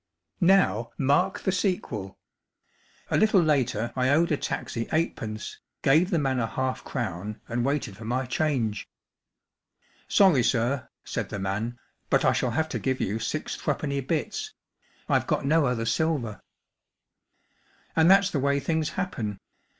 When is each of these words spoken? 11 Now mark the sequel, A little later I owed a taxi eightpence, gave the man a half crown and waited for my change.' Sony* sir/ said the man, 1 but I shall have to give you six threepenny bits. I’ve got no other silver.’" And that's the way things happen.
11 0.41 0.47
Now 0.57 0.89
mark 0.97 1.41
the 1.41 1.51
sequel, 1.51 2.17
A 3.11 3.17
little 3.19 3.39
later 3.39 3.93
I 3.95 4.09
owed 4.09 4.31
a 4.31 4.35
taxi 4.37 4.87
eightpence, 4.91 5.59
gave 5.83 6.09
the 6.09 6.17
man 6.17 6.39
a 6.39 6.47
half 6.47 6.83
crown 6.83 7.39
and 7.47 7.63
waited 7.63 7.97
for 7.97 8.05
my 8.05 8.25
change.' 8.25 8.89
Sony* 10.09 10.43
sir/ 10.43 10.89
said 11.03 11.29
the 11.29 11.37
man, 11.37 11.65
1 11.73 11.79
but 12.09 12.25
I 12.25 12.33
shall 12.33 12.49
have 12.49 12.67
to 12.69 12.79
give 12.79 12.99
you 12.99 13.19
six 13.19 13.55
threepenny 13.55 14.01
bits. 14.01 14.55
I’ve 15.07 15.27
got 15.27 15.45
no 15.45 15.67
other 15.67 15.85
silver.’" 15.85 16.41
And 17.95 18.09
that's 18.09 18.31
the 18.31 18.39
way 18.39 18.59
things 18.59 18.89
happen. 18.97 19.37